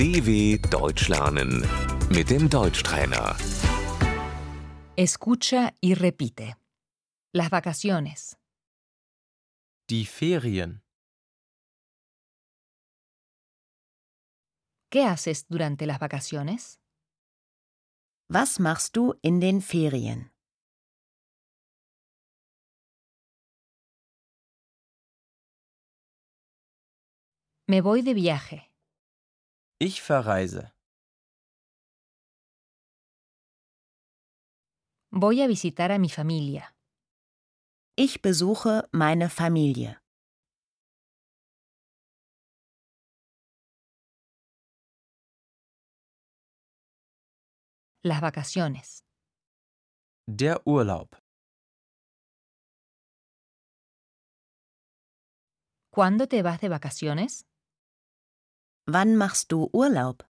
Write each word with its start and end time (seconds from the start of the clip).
DW 0.00 0.56
Deutsch 0.70 1.08
lernen 1.08 1.60
mit 2.08 2.30
dem 2.30 2.48
Deutschtrainer. 2.48 3.36
Escucha 4.96 5.74
y 5.82 5.92
repite. 5.92 6.56
Las 7.34 7.50
vacaciones, 7.50 8.38
Die 9.90 10.06
Ferien. 10.06 10.82
¿qué 14.90 15.04
haces 15.04 15.46
durante 15.48 15.84
las 15.84 15.98
vacaciones? 15.98 16.80
Was 18.30 18.58
machst 18.58 18.96
du 18.96 19.12
in 19.20 19.38
den 19.40 19.60
Ferien? 19.60 20.32
Me 27.68 27.82
voy 27.82 28.00
de 28.00 28.14
viaje, 28.14 28.69
Ich 29.82 30.02
verreise. 30.02 30.72
voy 35.10 35.40
a 35.42 35.46
visitar 35.48 35.90
a 35.90 35.98
mi 35.98 36.10
familia, 36.10 36.74
Ich 37.96 38.20
besuche 38.22 38.88
meine 38.92 39.28
Familie. 39.30 39.98
las 48.02 48.20
vacaciones, 48.20 49.04
Der 50.28 50.60
Urlaub. 50.66 51.16
¿cuándo 55.90 56.28
te 56.28 56.42
vas 56.42 56.60
de 56.60 56.68
vacaciones? 56.68 57.49
Wann 58.92 59.16
machst 59.16 59.52
du 59.52 59.68
Urlaub? 59.72 60.24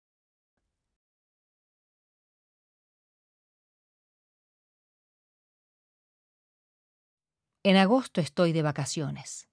En 7.64 7.76
agosto 7.76 8.20
estoy 8.20 8.52
de 8.52 8.62
vacaciones. 8.62 9.48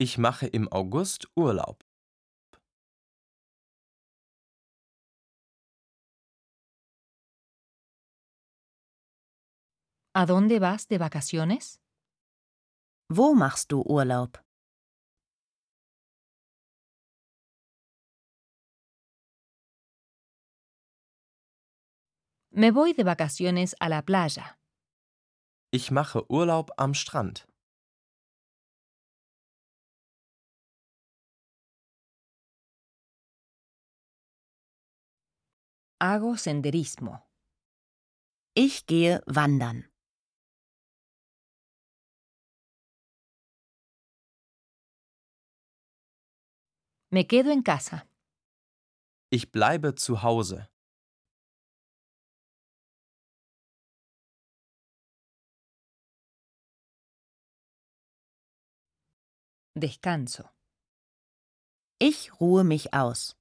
Ich 0.00 0.16
mache 0.16 0.46
im 0.46 0.66
August 0.72 1.26
Urlaub. 1.34 1.84
¿A 10.14 10.24
dónde 10.24 10.58
vas 10.58 10.88
de 10.88 10.96
vacaciones? 10.96 11.82
Wo 13.10 13.34
machst 13.34 13.70
du 13.72 13.82
Urlaub? 13.82 14.47
Me 22.50 22.70
voy 22.70 22.92
de 22.94 23.04
vacaciones 23.04 23.76
a 23.78 23.88
la 23.88 24.02
playa. 24.02 24.58
Ich 25.70 25.90
mache 25.90 26.24
Urlaub 26.28 26.70
am 26.78 26.94
Strand. 26.94 27.46
Hago 36.00 36.36
senderismo. 36.36 37.20
Ich 38.54 38.86
gehe 38.86 39.20
wandern. 39.26 39.84
Me 47.10 47.26
quedo 47.26 47.50
en 47.50 47.62
casa. 47.62 48.06
Ich 49.30 49.50
bleibe 49.50 49.94
zu 49.94 50.22
Hause. 50.22 50.68
Descanso. 59.78 60.44
Ich 62.00 62.40
ruhe 62.40 62.64
mich 62.64 62.94
aus. 62.94 63.36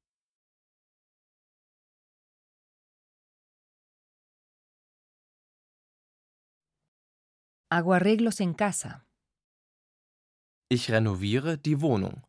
Hago 7.69 7.93
arreglos 7.93 8.39
en 8.39 8.55
casa. 8.55 9.05
Ich 10.69 10.89
renoviere 10.89 11.57
die 11.57 11.81
Wohnung. 11.81 12.23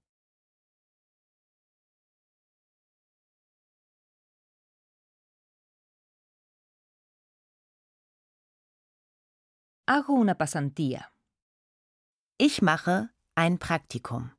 Hago 9.87 10.13
una 10.13 10.35
pasantía. 10.35 11.11
Ich 12.37 12.61
mache 12.61 13.09
ein 13.39 13.59
Praktikum. 13.59 14.33